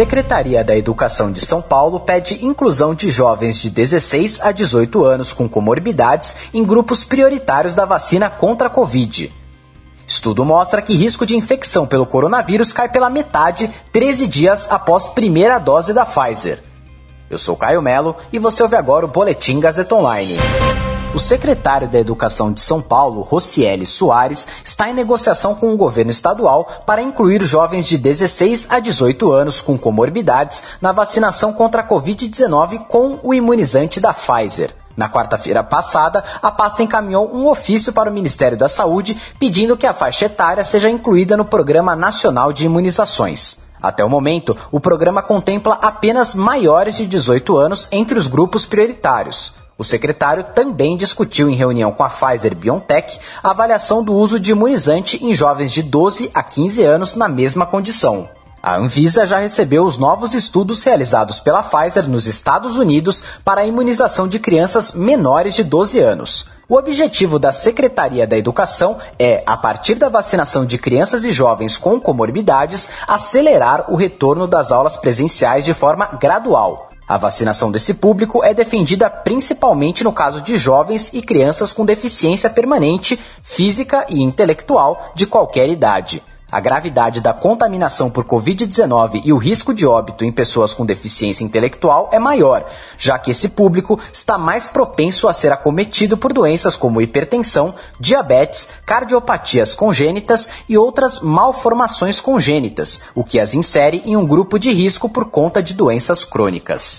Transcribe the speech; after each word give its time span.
Secretaria 0.00 0.64
da 0.64 0.74
Educação 0.74 1.30
de 1.30 1.44
São 1.44 1.60
Paulo 1.60 2.00
pede 2.00 2.42
inclusão 2.42 2.94
de 2.94 3.10
jovens 3.10 3.58
de 3.58 3.68
16 3.68 4.40
a 4.40 4.50
18 4.50 5.04
anos 5.04 5.34
com 5.34 5.46
comorbidades 5.46 6.36
em 6.54 6.64
grupos 6.64 7.04
prioritários 7.04 7.74
da 7.74 7.84
vacina 7.84 8.30
contra 8.30 8.68
a 8.68 8.70
Covid. 8.70 9.30
Estudo 10.06 10.42
mostra 10.42 10.80
que 10.80 10.94
risco 10.94 11.26
de 11.26 11.36
infecção 11.36 11.86
pelo 11.86 12.06
coronavírus 12.06 12.72
cai 12.72 12.88
pela 12.88 13.10
metade 13.10 13.70
13 13.92 14.26
dias 14.26 14.66
após 14.70 15.06
primeira 15.06 15.58
dose 15.58 15.92
da 15.92 16.06
Pfizer. 16.06 16.62
Eu 17.28 17.36
sou 17.36 17.54
Caio 17.54 17.82
Melo 17.82 18.16
e 18.32 18.38
você 18.38 18.62
ouve 18.62 18.76
agora 18.76 19.04
o 19.04 19.10
Boletim 19.10 19.60
Gazeta 19.60 19.94
Online. 19.94 20.38
O 21.12 21.18
secretário 21.18 21.88
da 21.88 21.98
Educação 21.98 22.52
de 22.52 22.60
São 22.60 22.80
Paulo, 22.80 23.22
Rocieli 23.22 23.84
Soares, 23.84 24.46
está 24.64 24.88
em 24.88 24.94
negociação 24.94 25.56
com 25.56 25.74
o 25.74 25.76
governo 25.76 26.12
estadual 26.12 26.68
para 26.86 27.02
incluir 27.02 27.44
jovens 27.44 27.88
de 27.88 27.98
16 27.98 28.68
a 28.70 28.78
18 28.78 29.32
anos 29.32 29.60
com 29.60 29.76
comorbidades 29.76 30.62
na 30.80 30.92
vacinação 30.92 31.52
contra 31.52 31.82
a 31.82 31.88
Covid-19 31.88 32.86
com 32.86 33.18
o 33.24 33.34
imunizante 33.34 33.98
da 33.98 34.14
Pfizer. 34.14 34.72
Na 34.96 35.10
quarta-feira 35.10 35.64
passada, 35.64 36.22
a 36.40 36.52
pasta 36.52 36.84
encaminhou 36.84 37.34
um 37.34 37.48
ofício 37.48 37.92
para 37.92 38.08
o 38.08 38.12
Ministério 38.12 38.56
da 38.56 38.68
Saúde 38.68 39.16
pedindo 39.36 39.76
que 39.76 39.88
a 39.88 39.94
faixa 39.94 40.26
etária 40.26 40.62
seja 40.62 40.88
incluída 40.88 41.36
no 41.36 41.44
Programa 41.44 41.96
Nacional 41.96 42.52
de 42.52 42.66
Imunizações. 42.66 43.58
Até 43.82 44.04
o 44.04 44.08
momento, 44.08 44.56
o 44.70 44.78
programa 44.78 45.22
contempla 45.22 45.76
apenas 45.82 46.36
maiores 46.36 46.96
de 46.96 47.06
18 47.06 47.56
anos 47.56 47.88
entre 47.90 48.16
os 48.16 48.28
grupos 48.28 48.64
prioritários. 48.64 49.58
O 49.80 49.84
secretário 49.84 50.44
também 50.54 50.94
discutiu 50.94 51.48
em 51.48 51.56
reunião 51.56 51.90
com 51.90 52.04
a 52.04 52.10
Pfizer 52.10 52.54
BioNTech 52.54 53.18
a 53.42 53.48
avaliação 53.48 54.04
do 54.04 54.12
uso 54.12 54.38
de 54.38 54.50
imunizante 54.50 55.18
em 55.24 55.32
jovens 55.32 55.72
de 55.72 55.82
12 55.82 56.30
a 56.34 56.42
15 56.42 56.82
anos 56.82 57.14
na 57.14 57.26
mesma 57.26 57.64
condição. 57.64 58.28
A 58.62 58.76
Anvisa 58.76 59.24
já 59.24 59.38
recebeu 59.38 59.86
os 59.86 59.96
novos 59.96 60.34
estudos 60.34 60.82
realizados 60.82 61.40
pela 61.40 61.62
Pfizer 61.62 62.06
nos 62.06 62.26
Estados 62.26 62.76
Unidos 62.76 63.24
para 63.42 63.62
a 63.62 63.66
imunização 63.66 64.28
de 64.28 64.38
crianças 64.38 64.92
menores 64.92 65.54
de 65.54 65.64
12 65.64 65.98
anos. 65.98 66.44
O 66.68 66.76
objetivo 66.76 67.38
da 67.38 67.50
Secretaria 67.50 68.26
da 68.26 68.36
Educação 68.36 68.98
é, 69.18 69.42
a 69.46 69.56
partir 69.56 69.94
da 69.94 70.10
vacinação 70.10 70.66
de 70.66 70.76
crianças 70.76 71.24
e 71.24 71.32
jovens 71.32 71.78
com 71.78 71.98
comorbidades, 71.98 72.86
acelerar 73.08 73.90
o 73.90 73.96
retorno 73.96 74.46
das 74.46 74.72
aulas 74.72 74.98
presenciais 74.98 75.64
de 75.64 75.72
forma 75.72 76.04
gradual. 76.20 76.89
A 77.10 77.16
vacinação 77.16 77.72
desse 77.72 77.92
público 77.92 78.44
é 78.44 78.54
defendida 78.54 79.10
principalmente 79.10 80.04
no 80.04 80.12
caso 80.12 80.40
de 80.40 80.56
jovens 80.56 81.10
e 81.12 81.20
crianças 81.20 81.72
com 81.72 81.84
deficiência 81.84 82.48
permanente, 82.48 83.18
física 83.42 84.06
e 84.08 84.22
intelectual 84.22 85.10
de 85.12 85.26
qualquer 85.26 85.68
idade. 85.68 86.22
A 86.50 86.58
gravidade 86.58 87.20
da 87.20 87.32
contaminação 87.32 88.10
por 88.10 88.24
Covid-19 88.24 89.22
e 89.24 89.32
o 89.32 89.36
risco 89.36 89.72
de 89.72 89.86
óbito 89.86 90.24
em 90.24 90.32
pessoas 90.32 90.74
com 90.74 90.84
deficiência 90.84 91.44
intelectual 91.44 92.08
é 92.12 92.18
maior, 92.18 92.66
já 92.98 93.18
que 93.18 93.30
esse 93.30 93.50
público 93.50 94.00
está 94.12 94.36
mais 94.36 94.68
propenso 94.68 95.28
a 95.28 95.32
ser 95.32 95.52
acometido 95.52 96.16
por 96.16 96.32
doenças 96.32 96.74
como 96.74 97.00
hipertensão, 97.00 97.74
diabetes, 98.00 98.68
cardiopatias 98.84 99.74
congênitas 99.74 100.48
e 100.68 100.76
outras 100.76 101.20
malformações 101.20 102.20
congênitas, 102.20 103.00
o 103.14 103.22
que 103.22 103.38
as 103.38 103.54
insere 103.54 104.02
em 104.04 104.16
um 104.16 104.26
grupo 104.26 104.58
de 104.58 104.72
risco 104.72 105.08
por 105.08 105.26
conta 105.26 105.62
de 105.62 105.72
doenças 105.72 106.24
crônicas. 106.24 106.98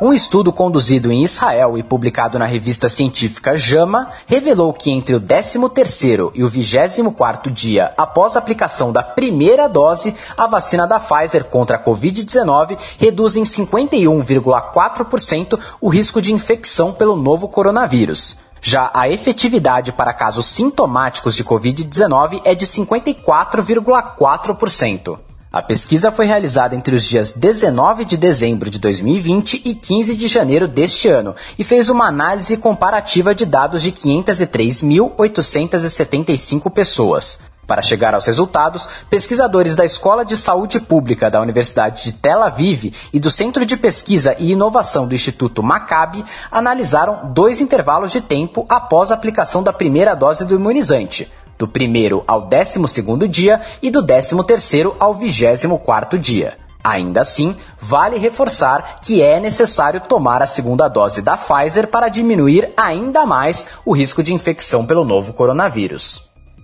Um 0.00 0.12
estudo 0.14 0.50
conduzido 0.50 1.12
em 1.12 1.22
Israel 1.22 1.76
e 1.76 1.82
publicado 1.82 2.38
na 2.38 2.46
revista 2.46 2.88
científica 2.88 3.54
JAMA 3.54 4.08
revelou 4.26 4.72
que 4.72 4.90
entre 4.90 5.14
o 5.14 5.20
13º 5.20 6.30
e 6.34 6.42
o 6.42 6.50
24º 6.50 7.50
dia 7.50 7.92
após 7.98 8.34
a 8.34 8.38
aplicação 8.38 8.92
da 8.92 9.02
primeira 9.02 9.68
dose, 9.68 10.16
a 10.38 10.46
vacina 10.46 10.86
da 10.86 10.98
Pfizer 10.98 11.44
contra 11.44 11.76
a 11.76 11.84
Covid-19 11.84 12.78
reduz 12.98 13.36
em 13.36 13.42
51,4% 13.42 15.60
o 15.82 15.90
risco 15.90 16.22
de 16.22 16.32
infecção 16.32 16.94
pelo 16.94 17.14
novo 17.14 17.46
coronavírus. 17.46 18.38
Já 18.62 18.90
a 18.94 19.06
efetividade 19.06 19.92
para 19.92 20.14
casos 20.14 20.46
sintomáticos 20.46 21.36
de 21.36 21.44
Covid-19 21.44 22.40
é 22.46 22.54
de 22.54 22.64
54,4%. 22.64 25.29
A 25.52 25.60
pesquisa 25.60 26.12
foi 26.12 26.26
realizada 26.26 26.76
entre 26.76 26.94
os 26.94 27.02
dias 27.02 27.32
19 27.32 28.04
de 28.04 28.16
dezembro 28.16 28.70
de 28.70 28.78
2020 28.78 29.62
e 29.64 29.74
15 29.74 30.14
de 30.14 30.28
janeiro 30.28 30.68
deste 30.68 31.08
ano 31.08 31.34
e 31.58 31.64
fez 31.64 31.88
uma 31.88 32.06
análise 32.06 32.56
comparativa 32.56 33.34
de 33.34 33.44
dados 33.44 33.82
de 33.82 33.90
503.875 33.90 36.70
pessoas. 36.70 37.36
Para 37.66 37.82
chegar 37.82 38.14
aos 38.14 38.26
resultados, 38.26 38.88
pesquisadores 39.10 39.74
da 39.74 39.84
Escola 39.84 40.24
de 40.24 40.36
Saúde 40.36 40.78
Pública 40.78 41.28
da 41.28 41.40
Universidade 41.40 42.04
de 42.04 42.12
Tel 42.12 42.44
Aviv 42.44 42.94
e 43.12 43.18
do 43.18 43.28
Centro 43.28 43.66
de 43.66 43.76
Pesquisa 43.76 44.36
e 44.38 44.52
Inovação 44.52 45.08
do 45.08 45.16
Instituto 45.16 45.64
Maccabi 45.64 46.24
analisaram 46.48 47.32
dois 47.32 47.60
intervalos 47.60 48.12
de 48.12 48.20
tempo 48.20 48.64
após 48.68 49.10
a 49.10 49.14
aplicação 49.14 49.64
da 49.64 49.72
primeira 49.72 50.14
dose 50.14 50.44
do 50.44 50.54
imunizante 50.54 51.28
do 51.60 51.68
primeiro 51.68 52.24
ao 52.26 52.46
décimo 52.46 52.88
segundo 52.88 53.28
dia 53.28 53.60
e 53.82 53.90
do 53.90 54.00
décimo 54.00 54.42
terceiro 54.42 54.96
ao 54.98 55.12
vigésimo 55.12 55.78
quarto 55.78 56.18
dia. 56.18 56.56
Ainda 56.82 57.20
assim, 57.20 57.54
vale 57.78 58.16
reforçar 58.16 59.00
que 59.02 59.20
é 59.20 59.38
necessário 59.38 60.00
tomar 60.00 60.42
a 60.42 60.46
segunda 60.46 60.88
dose 60.88 61.20
da 61.20 61.36
Pfizer 61.36 61.88
para 61.88 62.08
diminuir 62.08 62.72
ainda 62.74 63.26
mais 63.26 63.66
o 63.84 63.92
risco 63.92 64.22
de 64.22 64.32
infecção 64.32 64.86
pelo 64.86 65.04
novo 65.04 65.34
coronavírus. 65.34 66.22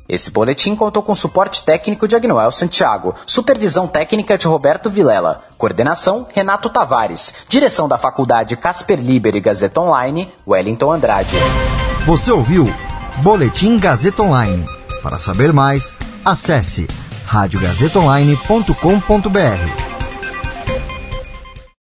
Esse 0.08 0.30
boletim 0.30 0.74
contou 0.74 1.02
com 1.02 1.14
suporte 1.14 1.64
técnico 1.64 2.08
de 2.08 2.16
Agnoel 2.16 2.52
Santiago, 2.52 3.14
supervisão 3.26 3.86
técnica 3.86 4.38
de 4.38 4.46
Roberto 4.46 4.88
Vilela, 4.88 5.42
coordenação 5.58 6.26
Renato 6.32 6.70
Tavares, 6.70 7.34
direção 7.48 7.86
da 7.86 7.98
Faculdade 7.98 8.56
Casper 8.56 9.00
Liber 9.00 9.36
e 9.36 9.40
Gazeta 9.40 9.80
Online, 9.80 10.32
Wellington 10.46 10.92
Andrade. 10.92 11.36
Você 12.06 12.30
ouviu 12.30 12.64
Boletim 13.22 13.78
Gazeta 13.78 14.22
Online. 14.22 14.85
Para 15.06 15.20
saber 15.20 15.52
mais, 15.52 15.94
acesse 16.24 16.88
radiogazetaonline.com.br. 17.26 19.85